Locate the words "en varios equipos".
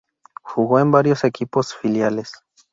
0.79-1.75